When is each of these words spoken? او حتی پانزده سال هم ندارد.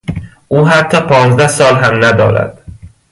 او 0.47 0.67
حتی 0.67 0.99
پانزده 0.99 1.47
سال 1.47 1.75
هم 1.83 2.05
ندارد. 2.05 2.57